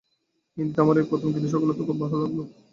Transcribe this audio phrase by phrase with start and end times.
[0.57, 2.39] হিন্দীতে আমার এই প্রথম, কিন্তু সকলের তো খুব ভাল লাগল।